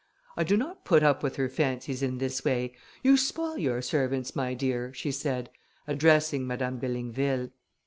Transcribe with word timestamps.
"I 0.35 0.43
do 0.43 0.57
not 0.57 0.83
put 0.83 1.03
up 1.03 1.21
with 1.21 1.35
her 1.35 1.47
fancies 1.47 2.01
in 2.01 2.17
this 2.17 2.43
way. 2.43 2.73
You 3.03 3.17
spoil 3.17 3.59
your 3.59 3.83
servants, 3.83 4.35
my 4.35 4.55
dear," 4.55 4.91
she 4.95 5.11
said, 5.11 5.51
addressing 5.85 6.47
Madame 6.47 6.79
de 6.79 6.87
Ligneville. 6.89 7.51